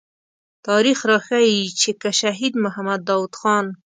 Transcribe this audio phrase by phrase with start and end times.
[0.67, 3.65] تاريخ راښيي چې که شهيد محمد داود خان.